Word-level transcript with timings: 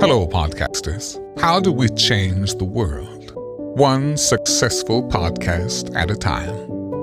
Hello, 0.00 0.26
podcasters. 0.26 1.18
How 1.40 1.60
do 1.60 1.72
we 1.72 1.88
change 1.90 2.56
the 2.56 2.64
world? 2.64 3.32
One 3.78 4.16
successful 4.16 5.02
podcast 5.02 5.94
at 5.96 6.10
a 6.10 6.16
time. 6.16 6.54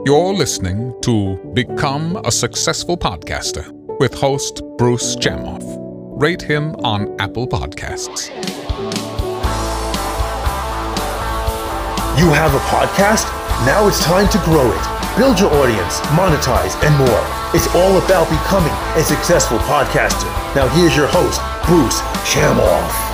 You're 0.06 0.34
listening 0.34 0.94
to 1.02 1.38
Become 1.54 2.18
a 2.26 2.32
Successful 2.32 2.98
Podcaster 2.98 3.70
with 4.00 4.14
host 4.14 4.62
Bruce 4.78 5.16
Chamoff. 5.16 5.64
Rate 6.22 6.42
him 6.42 6.76
on 6.84 7.16
Apple 7.20 7.48
Podcasts. 7.48 8.30
You 12.20 12.30
have 12.34 12.54
a 12.54 12.60
podcast? 12.60 13.39
Now 13.66 13.90
it's 13.90 14.02
time 14.02 14.30
to 14.30 14.38
grow 14.46 14.72
it. 14.72 15.18
Build 15.18 15.38
your 15.38 15.54
audience, 15.56 16.00
monetize, 16.16 16.82
and 16.82 16.96
more. 16.96 17.40
It's 17.54 17.68
all 17.76 17.98
about 17.98 18.30
becoming 18.30 18.72
a 18.96 19.04
successful 19.04 19.58
podcaster. 19.60 20.24
Now 20.56 20.70
here's 20.70 20.96
your 20.96 21.08
host, 21.08 21.42
Bruce 21.66 22.00
Chamoff. 22.24 23.10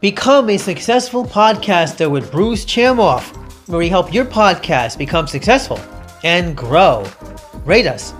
Become 0.00 0.50
a 0.50 0.56
successful 0.56 1.24
podcaster 1.24 2.08
with 2.08 2.30
Bruce 2.30 2.64
Chamoff, 2.64 3.34
where 3.66 3.78
we 3.78 3.88
help 3.88 4.14
your 4.14 4.24
podcast 4.24 4.98
become 4.98 5.26
successful 5.26 5.80
and 6.22 6.56
grow. 6.56 7.04
Rate 7.64 7.88
us 7.88 8.14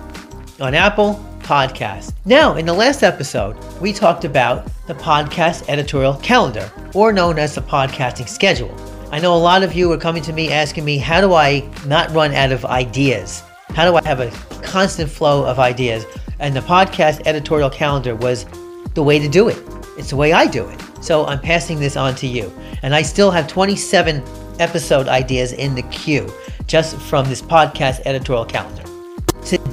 on 0.59 0.73
Apple 0.73 1.13
Podcasts. 1.45 2.11
Now, 2.25 2.55
in 2.55 2.65
the 2.65 2.73
last 2.73 3.03
episode, 3.03 3.55
we 3.79 3.93
talked 3.93 4.25
about 4.25 4.67
the 4.87 4.95
podcast 4.95 5.69
editorial 5.69 6.15
calendar, 6.15 6.71
or 6.95 7.13
known 7.13 7.37
as 7.37 7.53
the 7.53 7.61
podcasting 7.61 8.27
schedule. 8.27 8.75
I 9.11 9.19
know 9.19 9.35
a 9.35 9.37
lot 9.37 9.61
of 9.61 9.73
you 9.73 9.91
are 9.91 9.97
coming 9.97 10.23
to 10.23 10.33
me 10.33 10.51
asking 10.51 10.85
me, 10.85 10.97
how 10.97 11.21
do 11.21 11.35
I 11.35 11.69
not 11.85 12.09
run 12.11 12.33
out 12.33 12.51
of 12.51 12.65
ideas? 12.65 13.43
How 13.69 13.85
do 13.89 13.95
I 13.95 14.03
have 14.07 14.21
a 14.21 14.31
constant 14.63 15.07
flow 15.07 15.45
of 15.45 15.59
ideas? 15.59 16.03
And 16.39 16.55
the 16.55 16.61
podcast 16.61 17.27
editorial 17.27 17.69
calendar 17.69 18.15
was 18.15 18.47
the 18.95 19.03
way 19.03 19.19
to 19.19 19.29
do 19.29 19.47
it. 19.47 19.61
It's 19.99 20.09
the 20.09 20.15
way 20.15 20.33
I 20.33 20.47
do 20.47 20.67
it. 20.67 20.81
So 20.99 21.27
I'm 21.27 21.39
passing 21.39 21.79
this 21.79 21.95
on 21.95 22.15
to 22.15 22.27
you. 22.27 22.51
And 22.81 22.95
I 22.95 23.03
still 23.03 23.29
have 23.29 23.47
27 23.47 24.23
episode 24.59 25.07
ideas 25.07 25.53
in 25.53 25.75
the 25.75 25.83
queue 25.83 26.27
just 26.65 26.97
from 26.97 27.29
this 27.29 27.41
podcast 27.43 28.01
editorial 28.05 28.45
calendar. 28.45 28.94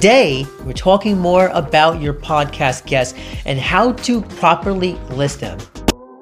Today, 0.03 0.45
we're 0.65 0.73
talking 0.73 1.17
more 1.17 1.47
about 1.53 2.01
your 2.01 2.13
podcast 2.13 2.85
guests 2.85 3.17
and 3.45 3.57
how 3.57 3.93
to 3.93 4.21
properly 4.21 4.95
list 5.11 5.39
them. 5.39 5.57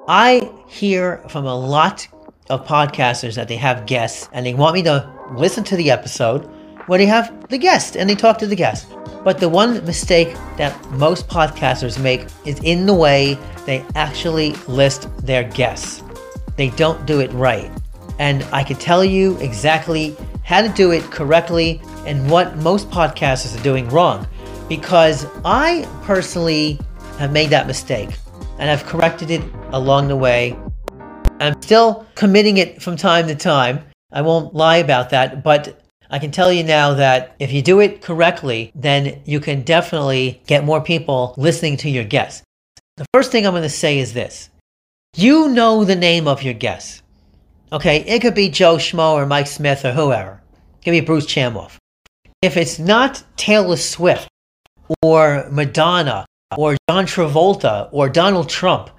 I 0.06 0.52
hear 0.68 1.18
from 1.28 1.46
a 1.46 1.54
lot 1.56 2.06
of 2.48 2.64
podcasters 2.64 3.34
that 3.34 3.48
they 3.48 3.56
have 3.56 3.86
guests 3.86 4.28
and 4.32 4.46
they 4.46 4.54
want 4.54 4.74
me 4.74 4.84
to 4.84 5.12
listen 5.32 5.64
to 5.64 5.74
the 5.74 5.90
episode 5.90 6.44
where 6.86 6.96
they 6.96 7.06
have 7.06 7.48
the 7.48 7.58
guest 7.58 7.96
and 7.96 8.08
they 8.08 8.14
talk 8.14 8.38
to 8.38 8.46
the 8.46 8.54
guest. 8.54 8.86
But 9.24 9.40
the 9.40 9.48
one 9.48 9.84
mistake 9.84 10.32
that 10.58 10.80
most 10.92 11.26
podcasters 11.26 12.00
make 12.00 12.26
is 12.44 12.60
in 12.62 12.86
the 12.86 12.94
way 12.94 13.36
they 13.66 13.84
actually 13.96 14.52
list 14.68 15.08
their 15.26 15.42
guests. 15.42 16.04
They 16.54 16.70
don't 16.70 17.04
do 17.04 17.18
it 17.18 17.32
right. 17.32 17.68
And 18.20 18.44
I 18.52 18.62
can 18.62 18.76
tell 18.76 19.04
you 19.04 19.36
exactly 19.38 20.16
how 20.44 20.62
to 20.62 20.68
do 20.68 20.92
it 20.92 21.02
correctly 21.04 21.80
and 22.06 22.30
what 22.30 22.56
most 22.58 22.90
podcasters 22.90 23.58
are 23.58 23.62
doing 23.62 23.88
wrong 23.88 24.26
because 24.68 25.26
I 25.44 25.88
personally 26.02 26.78
have 27.18 27.32
made 27.32 27.50
that 27.50 27.66
mistake 27.66 28.10
and 28.58 28.70
I've 28.70 28.84
corrected 28.84 29.30
it 29.30 29.42
along 29.72 30.08
the 30.08 30.16
way. 30.16 30.56
I'm 31.40 31.60
still 31.62 32.06
committing 32.14 32.58
it 32.58 32.80
from 32.80 32.96
time 32.96 33.26
to 33.28 33.34
time. 33.34 33.84
I 34.12 34.22
won't 34.22 34.54
lie 34.54 34.76
about 34.76 35.10
that, 35.10 35.42
but 35.42 35.82
I 36.10 36.18
can 36.18 36.30
tell 36.30 36.52
you 36.52 36.62
now 36.62 36.94
that 36.94 37.34
if 37.38 37.52
you 37.52 37.62
do 37.62 37.80
it 37.80 38.02
correctly, 38.02 38.70
then 38.74 39.22
you 39.24 39.40
can 39.40 39.62
definitely 39.62 40.42
get 40.46 40.64
more 40.64 40.80
people 40.80 41.34
listening 41.38 41.78
to 41.78 41.90
your 41.90 42.04
guests. 42.04 42.42
The 42.96 43.06
first 43.14 43.32
thing 43.32 43.46
I'm 43.46 43.52
going 43.52 43.62
to 43.62 43.70
say 43.70 43.98
is 43.98 44.12
this 44.12 44.50
you 45.16 45.48
know 45.48 45.84
the 45.84 45.96
name 45.96 46.28
of 46.28 46.42
your 46.42 46.54
guests. 46.54 47.02
Okay, 47.72 48.00
it 48.00 48.20
could 48.20 48.34
be 48.34 48.50
Joe 48.50 48.76
Schmo 48.76 49.14
or 49.14 49.24
Mike 49.24 49.46
Smith 49.46 49.82
or 49.86 49.92
whoever. 49.92 50.42
It 50.52 50.84
could 50.84 50.90
be 50.90 51.00
Bruce 51.00 51.24
Chamoff. 51.24 51.78
If 52.42 52.58
it's 52.58 52.78
not 52.78 53.24
Taylor 53.36 53.78
Swift 53.78 54.28
or 55.00 55.48
Madonna 55.50 56.26
or 56.58 56.76
John 56.90 57.06
Travolta 57.06 57.88
or 57.90 58.10
Donald 58.10 58.50
Trump, 58.50 58.90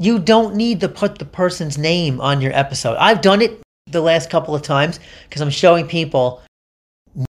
you 0.00 0.18
don't 0.18 0.56
need 0.56 0.80
to 0.80 0.88
put 0.88 1.20
the 1.20 1.24
person's 1.24 1.78
name 1.78 2.20
on 2.20 2.40
your 2.40 2.52
episode. 2.52 2.96
I've 2.96 3.20
done 3.20 3.42
it 3.42 3.60
the 3.86 4.00
last 4.00 4.28
couple 4.28 4.56
of 4.56 4.62
times 4.62 4.98
because 5.28 5.40
I'm 5.40 5.50
showing 5.50 5.86
people 5.86 6.42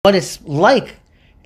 what 0.02 0.14
it's 0.14 0.40
like 0.42 0.96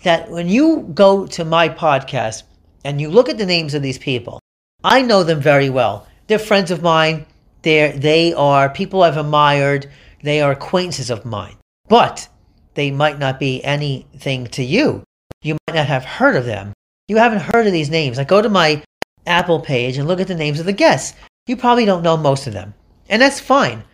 that 0.05 0.31
when 0.31 0.49
you 0.49 0.89
go 0.95 1.27
to 1.27 1.45
my 1.45 1.69
podcast 1.69 2.45
and 2.85 3.01
you 3.01 3.09
look 3.09 3.29
at 3.29 3.39
the 3.39 3.47
names 3.47 3.75
of 3.75 3.83
these 3.83 3.99
people, 3.99 4.39
I 4.85 5.03
know 5.03 5.25
them 5.25 5.41
very 5.41 5.71
well. 5.71 6.07
They're 6.29 6.39
friends 6.39 6.71
of 6.71 6.83
mine. 6.83 7.27
They're, 7.62 7.93
they 7.93 8.33
are 8.34 8.69
people 8.69 9.03
I've 9.03 9.17
admired. 9.17 9.91
They 10.23 10.41
are 10.41 10.53
acquaintances 10.53 11.11
of 11.11 11.25
mine. 11.25 11.56
But 11.89 12.28
they 12.75 12.91
might 12.91 13.19
not 13.19 13.39
be 13.39 13.62
anything 13.65 14.47
to 14.49 14.62
you. 14.62 15.05
You 15.43 15.56
might 15.67 15.77
not 15.77 15.87
have 15.87 16.05
heard 16.05 16.37
of 16.37 16.45
them. 16.45 16.73
You 17.09 17.17
haven't 17.17 17.41
heard 17.41 17.67
of 17.67 17.73
these 17.73 17.91
names. 17.91 18.19
I 18.19 18.25
go 18.25 18.41
to 18.41 18.49
my 18.49 18.83
Apple 19.27 19.61
page 19.61 19.99
and 19.99 20.09
look 20.09 20.21
at 20.21 20.28
the 20.28 20.34
names 20.34 20.61
of 20.61 20.67
the 20.67 20.73
guests. 20.73 21.17
You 21.47 21.56
probably 21.56 21.84
don't 21.84 22.03
know 22.03 22.17
most 22.17 22.47
of 22.47 22.53
them. 22.53 22.75
And 23.09 23.21
that's 23.21 23.41
fine 23.41 23.84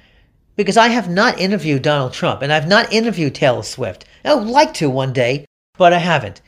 because 0.57 0.77
I 0.77 0.89
have 0.89 1.09
not 1.09 1.41
interviewed 1.41 1.83
Donald 1.83 2.13
Trump 2.13 2.43
and 2.43 2.53
I've 2.53 2.69
not 2.69 2.93
interviewed 2.93 3.35
Taylor 3.35 3.63
Swift. 3.63 4.05
I 4.25 4.35
would 4.35 4.49
like 4.49 4.75
to 4.75 4.91
one 4.91 5.13
day, 5.13 5.47
but 5.79 5.93
I 5.93 5.99
haven't. 5.99 6.43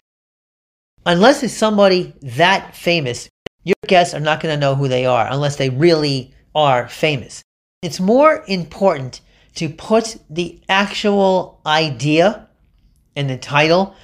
Unless 1.06 1.42
it's 1.42 1.54
somebody 1.54 2.12
that 2.22 2.76
famous, 2.76 3.28
your 3.64 3.76
guests 3.86 4.14
are 4.14 4.20
not 4.20 4.40
going 4.40 4.54
to 4.54 4.60
know 4.60 4.74
who 4.74 4.88
they 4.88 5.06
are 5.06 5.26
unless 5.30 5.56
they 5.56 5.70
really 5.70 6.34
are 6.54 6.88
famous. 6.88 7.42
It's 7.82 8.00
more 8.00 8.44
important 8.46 9.20
to 9.54 9.68
put 9.68 10.16
the 10.28 10.60
actual 10.68 11.60
idea 11.66 12.48
in 13.16 13.26
the 13.26 13.38
title, 13.38 13.94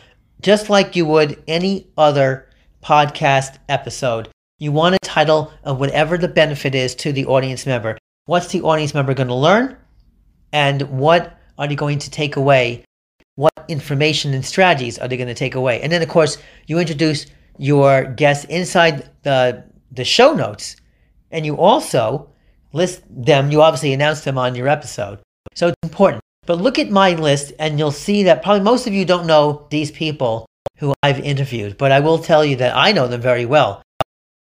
just 0.40 0.68
like 0.68 0.96
you 0.96 1.06
would 1.06 1.42
any 1.46 1.88
other 1.96 2.48
podcast 2.82 3.58
episode. 3.68 4.28
You 4.58 4.72
want 4.72 4.94
a 4.94 4.98
title 5.02 5.52
of 5.64 5.78
whatever 5.78 6.16
the 6.16 6.28
benefit 6.28 6.74
is 6.74 6.94
to 6.96 7.12
the 7.12 7.26
audience 7.26 7.66
member. 7.66 7.98
What's 8.24 8.48
the 8.48 8.62
audience 8.62 8.94
member 8.94 9.14
going 9.14 9.28
to 9.28 9.34
learn? 9.34 9.76
And 10.52 10.82
what 10.82 11.38
are 11.58 11.68
they 11.68 11.74
going 11.74 11.98
to 12.00 12.10
take 12.10 12.36
away? 12.36 12.84
What 13.34 13.52
information 13.68 14.32
and 14.32 14.44
strategies 14.44 14.98
are 14.98 15.08
they 15.08 15.16
going 15.16 15.28
to 15.28 15.34
take 15.34 15.54
away? 15.54 15.82
And 15.82 15.92
then, 15.92 16.02
of 16.02 16.08
course, 16.08 16.38
you 16.66 16.78
introduce 16.78 17.26
your 17.58 18.04
guests 18.04 18.44
inside 18.46 19.10
the, 19.22 19.64
the 19.92 20.04
show 20.04 20.32
notes, 20.32 20.76
and 21.30 21.44
you 21.44 21.56
also 21.56 22.30
list 22.76 23.02
them. 23.08 23.50
You 23.50 23.62
obviously 23.62 23.92
announce 23.92 24.20
them 24.20 24.38
on 24.38 24.54
your 24.54 24.68
episode. 24.68 25.18
So 25.54 25.68
it's 25.68 25.76
important. 25.82 26.22
But 26.46 26.60
look 26.60 26.78
at 26.78 26.90
my 26.90 27.14
list, 27.14 27.52
and 27.58 27.78
you'll 27.78 27.90
see 27.90 28.22
that 28.24 28.42
probably 28.42 28.62
most 28.62 28.86
of 28.86 28.92
you 28.92 29.04
don't 29.04 29.26
know 29.26 29.66
these 29.70 29.90
people 29.90 30.46
who 30.78 30.94
I've 31.02 31.18
interviewed, 31.18 31.76
but 31.76 31.90
I 31.90 32.00
will 32.00 32.18
tell 32.18 32.44
you 32.44 32.56
that 32.56 32.76
I 32.76 32.92
know 32.92 33.08
them 33.08 33.20
very 33.20 33.46
well. 33.46 33.82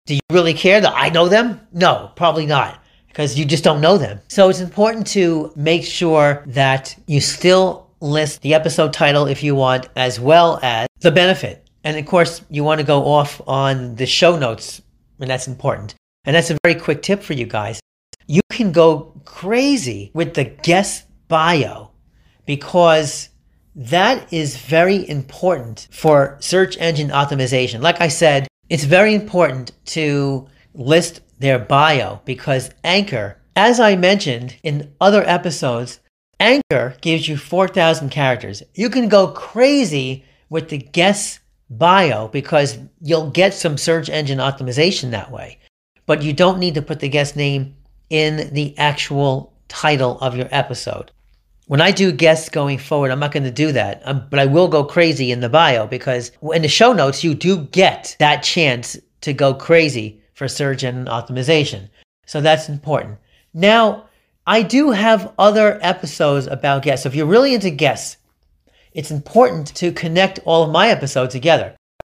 Do 0.07 0.15
you 0.15 0.21
really 0.31 0.55
care 0.55 0.81
that 0.81 0.93
I 0.95 1.09
know 1.09 1.27
them? 1.27 1.61
No, 1.71 2.11
probably 2.15 2.47
not 2.47 2.81
because 3.07 3.37
you 3.37 3.45
just 3.45 3.63
don't 3.63 3.81
know 3.81 3.97
them. 3.97 4.21
So 4.29 4.49
it's 4.49 4.61
important 4.61 5.05
to 5.07 5.51
make 5.55 5.83
sure 5.83 6.43
that 6.47 6.95
you 7.07 7.19
still 7.19 7.89
list 7.99 8.41
the 8.41 8.53
episode 8.53 8.93
title 8.93 9.27
if 9.27 9.43
you 9.43 9.53
want, 9.53 9.89
as 9.95 10.19
well 10.19 10.59
as 10.63 10.87
the 11.01 11.11
benefit. 11.11 11.69
And 11.83 11.97
of 11.97 12.05
course, 12.05 12.41
you 12.49 12.63
want 12.63 12.79
to 12.79 12.87
go 12.87 13.05
off 13.05 13.41
on 13.47 13.95
the 13.95 14.05
show 14.05 14.37
notes, 14.39 14.81
and 15.19 15.29
that's 15.29 15.47
important. 15.47 15.93
And 16.25 16.35
that's 16.35 16.51
a 16.51 16.57
very 16.63 16.79
quick 16.79 17.01
tip 17.01 17.21
for 17.21 17.33
you 17.33 17.45
guys. 17.45 17.79
You 18.27 18.41
can 18.51 18.71
go 18.71 19.13
crazy 19.25 20.11
with 20.13 20.33
the 20.33 20.45
guest 20.45 21.05
bio 21.27 21.91
because 22.45 23.29
that 23.75 24.31
is 24.33 24.57
very 24.57 25.07
important 25.07 25.87
for 25.91 26.37
search 26.39 26.77
engine 26.77 27.09
optimization. 27.09 27.81
Like 27.81 28.01
I 28.01 28.09
said, 28.09 28.47
it's 28.69 28.83
very 28.83 29.15
important 29.15 29.71
to 29.85 30.47
list 30.73 31.21
their 31.39 31.59
bio 31.59 32.21
because 32.25 32.69
Anchor, 32.83 33.37
as 33.55 33.79
I 33.79 33.95
mentioned 33.95 34.55
in 34.63 34.93
other 35.01 35.23
episodes, 35.27 35.99
Anchor 36.39 36.95
gives 37.01 37.27
you 37.27 37.37
4,000 37.37 38.09
characters. 38.09 38.63
You 38.73 38.89
can 38.89 39.09
go 39.09 39.27
crazy 39.27 40.25
with 40.49 40.69
the 40.69 40.77
guest 40.77 41.39
bio 41.69 42.27
because 42.27 42.77
you'll 43.01 43.29
get 43.29 43.53
some 43.53 43.77
search 43.77 44.09
engine 44.09 44.39
optimization 44.39 45.11
that 45.11 45.31
way. 45.31 45.59
But 46.05 46.23
you 46.23 46.33
don't 46.33 46.59
need 46.59 46.75
to 46.75 46.81
put 46.81 46.99
the 46.99 47.09
guest 47.09 47.35
name 47.35 47.75
in 48.11 48.53
the 48.53 48.77
actual 48.77 49.53
title 49.69 50.19
of 50.19 50.35
your 50.35 50.49
episode. 50.51 51.11
When 51.67 51.79
I 51.79 51.91
do 51.91 52.11
guests 52.11 52.49
going 52.49 52.77
forward, 52.77 53.09
I'm 53.09 53.19
not 53.19 53.31
going 53.31 53.45
to 53.45 53.51
do 53.51 53.71
that, 53.71 54.01
um, 54.05 54.27
but 54.29 54.39
I 54.39 54.45
will 54.45 54.67
go 54.67 54.83
crazy 54.83 55.31
in 55.31 55.39
the 55.39 55.47
bio 55.47 55.87
because 55.87 56.31
in 56.53 56.61
the 56.61 56.67
show 56.67 56.91
notes, 56.91 57.23
you 57.23 57.33
do 57.33 57.63
get 57.67 58.17
that 58.19 58.43
chance 58.43 58.97
to 59.21 59.31
go 59.31 59.53
crazy 59.53 60.21
for 60.33 60.49
search 60.49 60.83
and 60.83 61.07
optimization. 61.07 61.87
So 62.25 62.41
that's 62.41 62.67
important. 62.67 63.17
Now, 63.53 64.09
I 64.45 64.63
do 64.63 64.91
have 64.91 65.33
other 65.39 65.79
episodes 65.81 66.47
about 66.47 66.83
guests. 66.83 67.03
So 67.03 67.09
if 67.09 67.15
you're 67.15 67.25
really 67.25 67.53
into 67.53 67.69
guests, 67.69 68.17
it's 68.91 69.11
important 69.11 69.67
to 69.75 69.93
connect 69.93 70.39
all 70.43 70.63
of 70.63 70.71
my 70.71 70.89
episodes 70.89 71.31
together. 71.31 71.75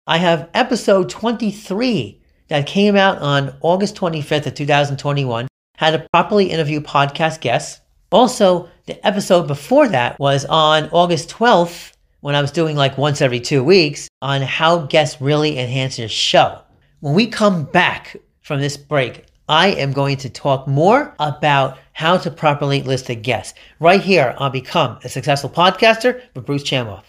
I 0.07 0.17
have 0.17 0.49
episode 0.55 1.09
23 1.09 2.19
that 2.47 2.65
came 2.65 2.95
out 2.95 3.19
on 3.19 3.55
August 3.61 3.95
25th 3.95 4.47
of 4.47 4.55
2021, 4.55 5.47
had 5.83 5.95
a 5.95 6.07
properly 6.11 6.51
interview 6.51 6.79
podcast 6.81 7.41
guests. 7.41 7.81
Also, 8.11 8.69
the 8.85 9.05
episode 9.05 9.47
before 9.47 9.87
that 9.89 10.19
was 10.19 10.45
on 10.45 10.89
August 10.91 11.29
12th 11.29 11.93
when 12.21 12.35
I 12.35 12.41
was 12.41 12.51
doing 12.51 12.75
like 12.75 12.97
once 12.97 13.21
every 13.21 13.39
two 13.39 13.63
weeks 13.63 14.07
on 14.21 14.41
how 14.41 14.85
guests 14.85 15.19
really 15.19 15.59
enhance 15.59 15.99
your 15.99 16.09
show. 16.09 16.61
When 16.99 17.13
we 17.13 17.27
come 17.27 17.65
back 17.65 18.15
from 18.41 18.61
this 18.61 18.77
break, 18.77 19.25
I 19.49 19.69
am 19.69 19.91
going 19.91 20.17
to 20.17 20.29
talk 20.29 20.67
more 20.67 21.13
about 21.19 21.77
how 21.91 22.17
to 22.17 22.31
properly 22.31 22.81
list 22.81 23.09
a 23.09 23.15
guest 23.15 23.57
right 23.79 24.01
here 24.01 24.35
on 24.37 24.51
Become 24.51 24.99
a 25.03 25.09
Successful 25.09 25.49
Podcaster 25.49 26.21
with 26.33 26.45
Bruce 26.45 26.63
Chamoff. 26.63 27.03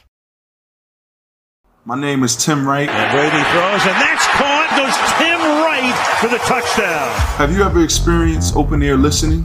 My 1.86 2.00
name 2.00 2.24
is 2.24 2.34
Tim 2.34 2.66
Wright. 2.66 2.88
And 2.88 3.12
Brady 3.12 3.44
throws, 3.52 3.84
and 3.84 4.00
that's 4.00 4.26
caught. 4.28 4.72
Goes 4.74 4.96
Tim 5.20 5.38
Wright 5.60 5.94
for 6.18 6.28
the 6.28 6.38
touchdown. 6.38 7.10
Have 7.36 7.52
you 7.54 7.62
ever 7.62 7.84
experienced 7.84 8.56
open 8.56 8.82
ear 8.82 8.96
listening? 8.96 9.40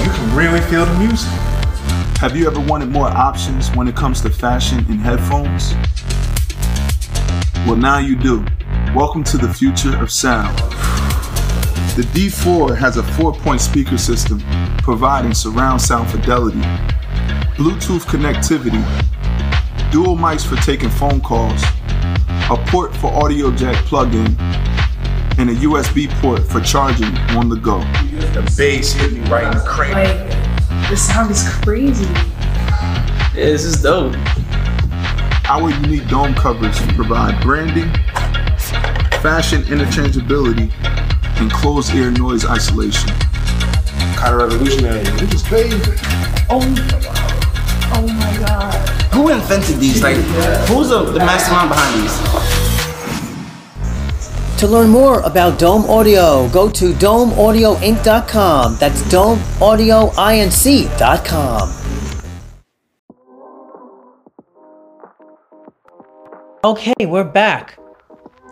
You 0.00 0.10
can 0.10 0.34
really 0.34 0.62
feel 0.70 0.86
the 0.86 0.98
music. 0.98 1.28
Have 2.20 2.34
you 2.34 2.46
ever 2.46 2.60
wanted 2.60 2.88
more 2.88 3.08
options 3.08 3.68
when 3.72 3.86
it 3.88 3.94
comes 3.94 4.22
to 4.22 4.30
fashion 4.30 4.86
and 4.88 4.98
headphones? 5.00 5.74
Well, 7.66 7.76
now 7.76 7.98
you 7.98 8.16
do. 8.16 8.46
Welcome 8.94 9.22
to 9.24 9.36
the 9.36 9.52
future 9.52 9.94
of 10.02 10.10
sound. 10.10 10.56
The 11.94 12.08
D4 12.14 12.74
has 12.78 12.96
a 12.96 13.02
four 13.02 13.34
point 13.34 13.60
speaker 13.60 13.98
system 13.98 14.42
providing 14.78 15.34
surround 15.34 15.82
sound 15.82 16.08
fidelity, 16.10 16.62
Bluetooth 17.60 18.06
connectivity, 18.06 18.80
dual 19.92 20.16
mics 20.16 20.46
for 20.46 20.56
taking 20.64 20.88
phone 20.88 21.20
calls, 21.20 21.62
a 22.48 22.56
port 22.68 22.96
for 22.96 23.12
audio 23.12 23.50
jack 23.50 23.76
plug 23.84 24.14
in, 24.14 24.34
and 25.36 25.50
a 25.50 25.54
USB 25.56 26.08
port 26.22 26.42
for 26.42 26.62
charging 26.62 27.14
on 27.36 27.50
the 27.50 27.56
go. 27.56 27.80
The 28.32 28.50
bass 28.56 28.94
hit 28.94 29.12
me 29.12 29.20
right 29.28 29.44
in 29.44 29.58
the 29.58 29.64
cranium. 29.68 30.26
Like, 30.26 30.88
the 30.88 30.96
sound 30.96 31.32
is 31.32 31.46
crazy. 31.62 32.06
Yeah, 32.06 33.34
this 33.34 33.64
is 33.64 33.82
dope. 33.82 34.16
Our 35.44 35.68
unique 35.82 36.08
dome 36.08 36.32
covers 36.32 36.80
provide 36.94 37.42
branding, 37.42 37.92
fashion 39.20 39.64
interchangeability, 39.64 40.72
and 41.38 41.52
closed 41.52 41.94
ear 41.94 42.10
noise 42.10 42.46
isolation. 42.46 43.10
Kind 44.16 44.34
of 44.34 44.50
revolutionary. 44.50 45.02
This 45.18 45.34
is 45.34 45.42
crazy. 45.42 45.76
Oh, 46.48 47.19
oh 47.92 48.06
my 48.06 48.38
god. 48.38 48.74
Who 49.12 49.28
invented 49.30 49.76
these? 49.76 50.02
Like, 50.02 50.16
who's 50.68 50.88
the, 50.88 51.04
the 51.04 51.18
mastermind 51.18 51.70
behind 51.70 52.02
these? 52.02 52.16
To 54.60 54.68
learn 54.68 54.90
more 54.90 55.20
about 55.20 55.58
Dome 55.58 55.88
Audio, 55.88 56.46
go 56.50 56.68
to 56.70 56.92
domeaudioinc.com. 56.92 58.76
That's 58.76 59.00
domeaudioinc.com. 59.04 61.80
Okay, 66.62 67.06
we're 67.06 67.24
back. 67.24 67.78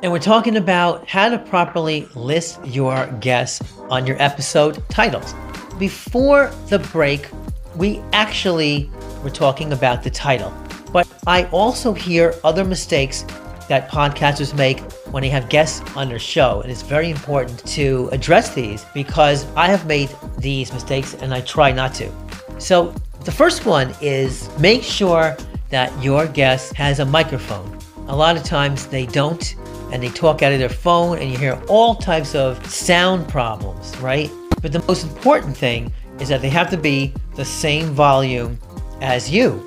And 0.02 0.11
we're 0.11 0.19
talking 0.19 0.56
about 0.56 1.06
how 1.06 1.29
to 1.29 1.37
properly 1.37 2.08
list 2.14 2.58
your 2.64 3.06
guests 3.20 3.62
on 3.90 4.06
your 4.06 4.17
episode 4.19 4.82
titles. 4.88 5.35
Before 5.79 6.50
the 6.69 6.79
break, 6.79 7.29
we 7.76 7.99
actually 8.14 8.90
were 9.23 9.31
talking 9.31 9.73
about 9.73 10.03
the 10.03 10.11
title. 10.11 10.53
But 10.93 11.06
I 11.26 11.44
also 11.47 11.93
hear 11.93 12.35
other 12.44 12.65
mistakes 12.65 13.25
that 13.69 13.91
podcasters 13.91 14.56
make 14.56 14.81
when 15.12 15.23
they 15.23 15.29
have 15.29 15.49
guests 15.49 15.82
on 15.97 16.09
their 16.09 16.19
show. 16.19 16.61
And 16.62 16.70
it's 16.70 16.82
very 16.82 17.11
important 17.11 17.65
to 17.67 18.09
address 18.12 18.55
these 18.55 18.85
because 18.94 19.47
I 19.55 19.67
have 19.67 19.87
made 19.87 20.11
these 20.38 20.73
mistakes 20.73 21.15
and 21.15 21.35
I 21.35 21.43
try 21.43 21.70
not 21.70 21.94
to. 21.94 22.11
So 22.59 22.94
the 23.25 23.32
first 23.32 23.67
one 23.67 23.94
is 24.00 24.49
make 24.59 24.82
sure 24.82 25.37
that 25.71 25.93
your 26.03 26.26
guest 26.26 26.73
has 26.75 26.99
a 26.99 27.05
microphone. 27.05 27.79
A 28.09 28.17
lot 28.17 28.37
of 28.37 28.43
times 28.43 28.87
they 28.87 29.05
don't 29.05 29.55
and 29.93 30.03
they 30.03 30.09
talk 30.09 30.43
out 30.43 30.53
of 30.53 30.59
their 30.59 30.69
phone 30.69 31.19
and 31.19 31.31
you 31.31 31.37
hear 31.37 31.61
all 31.69 31.94
types 31.94 32.35
of 32.35 32.64
sound 32.67 33.29
problems, 33.29 33.97
right? 33.99 34.31
But 34.62 34.73
the 34.73 34.82
most 34.88 35.05
important 35.05 35.56
thing 35.56 35.93
is 36.19 36.29
that 36.29 36.43
they 36.43 36.49
have 36.49 36.71
to 36.71 36.76
be 36.76 37.12
the 37.37 37.44
same 37.44 37.91
volume 37.91 38.59
as 39.00 39.31
you. 39.31 39.65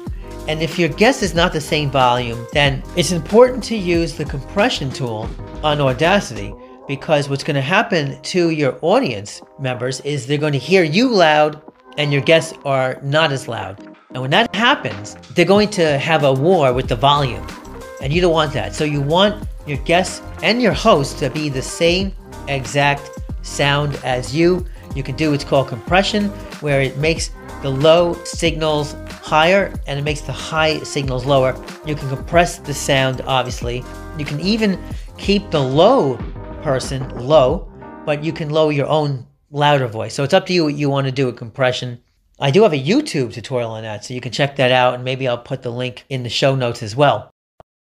And 0.48 0.62
if 0.62 0.80
your 0.80 0.90
guest 0.90 1.22
is 1.22 1.34
not 1.34 1.54
the 1.54 1.62
same 1.62 1.92
volume, 1.92 2.46
then 2.52 2.84
it's 2.96 3.12
important 3.12 3.64
to 3.66 3.76
use 3.76 4.16
the 4.16 4.26
compression 4.26 4.90
tool 4.90 5.30
on 5.64 5.80
Audacity 5.80 6.54
because 6.88 7.30
what's 7.30 7.44
going 7.44 7.56
to 7.56 7.62
happen 7.62 8.22
to 8.22 8.50
your 8.50 8.78
audience 8.82 9.42
members 9.60 10.02
is 10.02 10.26
they're 10.26 10.38
going 10.38 10.54
to 10.54 10.60
hear 10.60 10.84
you 10.84 11.10
loud 11.10 11.62
and 11.98 12.12
your 12.12 12.22
guests 12.22 12.54
are 12.66 13.00
not 13.04 13.32
as 13.32 13.48
loud. 13.48 13.80
And 14.12 14.22
when 14.22 14.32
that 14.32 14.54
happens, 14.56 15.16
they're 15.36 15.46
going 15.46 15.70
to 15.72 15.98
have 16.00 16.24
a 16.24 16.34
war 16.34 16.74
with 16.74 16.90
the 16.90 16.96
volume. 16.96 17.46
And 18.02 18.12
you 18.12 18.20
don't 18.20 18.34
want 18.34 18.52
that. 18.54 18.74
So 18.74 18.84
you 18.84 19.00
want 19.00 19.48
your 19.68 19.78
guests 19.80 20.22
and 20.42 20.62
your 20.62 20.74
host 20.74 21.20
to 21.20 21.30
be 21.30 21.50
the 21.50 21.62
same 21.62 22.14
exact 22.48 23.10
sound 23.42 23.96
as 24.04 24.36
you. 24.36 24.66
You 24.96 25.04
can 25.04 25.16
do 25.16 25.32
what's 25.32 25.44
called 25.44 25.68
compression, 25.68 26.26
where 26.62 26.82
it 26.82 26.98
makes 26.98 27.32
the 27.62 27.70
low 27.70 28.16
signals 28.26 28.96
higher 29.22 29.74
and 29.88 30.00
it 30.00 30.04
makes 30.04 30.22
the 30.22 30.32
high 30.32 30.80
signals 30.80 31.26
lower. 31.26 31.56
You 31.86 31.96
can 31.96 32.10
compress 32.10 32.58
the 32.58 32.74
sound, 32.74 33.22
obviously. 33.22 33.84
You 34.18 34.26
can 34.26 34.40
even 34.40 34.82
keep 35.18 35.52
the 35.52 35.60
low 35.60 36.18
person 36.64 37.08
low, 37.18 37.72
but 38.06 38.24
you 38.24 38.34
can 38.34 38.50
lower 38.50 38.72
your 38.72 38.88
own 38.88 39.26
louder 39.52 39.88
voice. 39.88 40.14
So 40.14 40.24
it's 40.24 40.34
up 40.34 40.46
to 40.48 40.54
you 40.54 40.66
what 40.66 40.76
you 40.76 40.90
want 40.90 41.06
to 41.06 41.12
do 41.12 41.28
with 41.28 41.38
compression. 41.38 42.02
I 42.40 42.50
do 42.50 42.64
have 42.64 42.74
a 42.74 42.84
YouTube 42.84 43.32
tutorial 43.34 43.72
on 43.72 43.84
that, 43.84 44.04
so 44.04 44.16
you 44.16 44.22
can 44.22 44.32
check 44.32 44.56
that 44.56 44.72
out, 44.72 44.96
and 44.96 45.04
maybe 45.04 45.28
I'll 45.28 45.38
put 45.38 45.62
the 45.62 45.70
link 45.70 46.06
in 46.10 46.24
the 46.24 46.30
show 46.30 46.56
notes 46.56 46.82
as 46.82 46.96
well. 46.96 47.30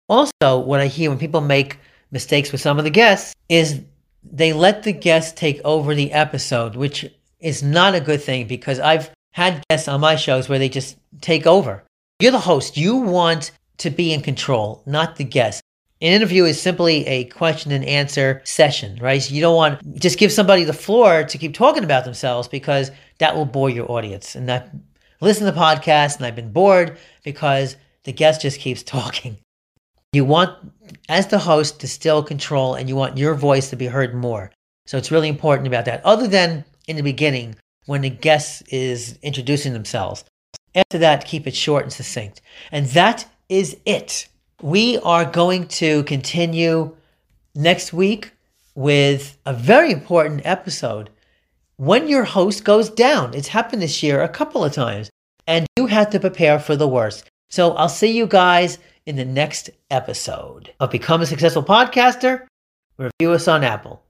Also, 0.08 0.58
what 0.58 0.80
I 0.80 0.86
hear 0.86 1.11
when 1.11 1.18
people 1.18 1.42
make 1.42 1.78
mistakes 2.11 2.50
with 2.50 2.62
some 2.62 2.78
of 2.78 2.85
the 2.85 2.90
guests 2.90 3.35
is 3.50 3.82
they 4.25 4.54
let 4.54 4.82
the 4.82 4.92
guests 4.92 5.38
take 5.38 5.61
over 5.64 5.94
the 5.94 6.12
episode, 6.12 6.76
which 6.76 7.06
is 7.40 7.62
not 7.62 7.94
a 7.94 8.00
good 8.00 8.23
thing 8.23 8.47
because 8.47 8.80
I've 8.80 9.11
had 9.38 9.64
guests 9.71 9.87
on 9.87 10.00
my 10.00 10.16
shows 10.16 10.49
where 10.49 10.59
they 10.59 10.68
just 10.68 10.97
take 11.21 11.47
over. 11.47 11.85
You're 12.18 12.33
the 12.33 12.40
host. 12.40 12.76
You 12.76 12.97
want 12.97 13.52
to 13.76 13.88
be 13.88 14.12
in 14.12 14.21
control, 14.21 14.83
not 14.85 15.14
the 15.14 15.23
guest. 15.23 15.62
An 16.00 16.12
interview 16.12 16.45
is 16.45 16.61
simply 16.61 17.07
a 17.07 17.25
question 17.26 17.71
and 17.71 17.85
answer 17.85 18.42
session, 18.45 18.99
right? 19.00 19.23
So 19.23 19.33
you 19.33 19.40
don't 19.40 19.54
want 19.54 20.00
just 20.00 20.18
give 20.18 20.33
somebody 20.33 20.64
the 20.64 20.73
floor 20.73 21.23
to 21.23 21.38
keep 21.38 21.54
talking 21.54 21.85
about 21.85 22.04
themselves 22.04 22.49
because 22.49 22.90
that 23.18 23.37
will 23.37 23.45
bore 23.45 23.71
your 23.71 23.88
audience. 23.88 24.35
And 24.35 24.49
that 24.49 24.75
listen 25.21 25.47
to 25.47 25.52
the 25.52 25.59
podcast 25.59 26.16
and 26.16 26.26
I've 26.26 26.35
been 26.35 26.52
bored 26.52 26.99
because 27.23 27.76
the 28.02 28.12
guest 28.12 28.42
just 28.42 28.59
keeps 28.59 28.83
talking. 28.99 29.38
You 30.12 30.25
want, 30.25 30.52
as 31.09 31.28
the 31.28 31.38
host, 31.38 31.78
to 31.80 31.87
still 31.87 32.25
control 32.25 32.75
and 32.75 32.88
you 32.88 32.97
want 32.97 33.16
your 33.16 33.35
voice 33.35 33.71
to 33.71 33.76
be 33.76 33.87
heard 33.87 34.14
more. 34.14 34.50
So 34.87 34.99
it's 34.99 35.12
really 35.12 35.28
important 35.28 35.68
about 35.68 35.85
that. 35.85 36.04
Other 36.04 36.26
than 36.26 36.64
in 36.88 36.97
the 36.97 37.02
beginning, 37.02 37.54
when 37.88 38.02
the 38.02 38.11
guest 38.11 38.62
is 38.71 39.18
introducing 39.23 39.73
themselves. 39.73 40.23
After 40.75 40.99
that, 40.99 41.25
keep 41.25 41.47
it 41.47 41.57
short 41.57 41.85
and 41.85 41.92
succinct. 41.92 42.42
And 42.71 42.87
that 42.88 43.26
is 43.49 43.78
it. 43.87 44.28
We 44.61 44.99
are 44.99 45.25
going 45.25 45.68
to 45.68 46.02
continue 46.04 46.95
next 47.54 47.95
week 47.95 48.33
with 48.75 49.38
a 49.47 49.54
very 49.54 49.90
important 49.90 50.42
episode. 50.45 51.09
When 51.76 52.09
your 52.09 52.25
host 52.25 52.62
goes 52.62 52.90
down, 52.90 53.33
it's 53.33 53.49
happened 53.49 53.80
this 53.80 54.02
year 54.02 54.23
a 54.23 54.28
couple 54.28 54.62
of 54.62 54.75
times, 54.75 55.09
and 55.47 55.66
you 55.78 55.87
have 55.87 56.11
to 56.11 56.21
prepare 56.21 56.59
for 56.59 56.76
the 56.76 56.88
worst. 56.88 57.25
So 57.49 57.73
I'll 57.73 57.88
see 57.88 58.14
you 58.14 58.26
guys 58.26 58.78
in 59.07 59.16
the 59.16 59.25
next 59.25 59.71
episode 59.90 60.75
of 60.78 60.90
Become 60.90 61.23
a 61.23 61.26
Successful 61.26 61.62
Podcaster. 61.62 62.47
Review 62.99 63.33
us 63.33 63.49
on 63.49 63.64
Apple. 63.64 64.02